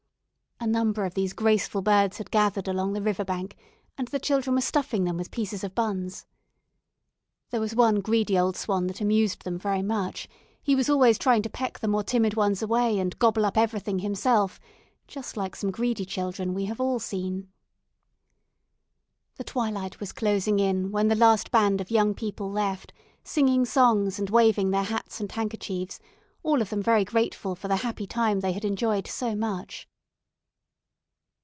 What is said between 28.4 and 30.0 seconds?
they had enjoyed so much.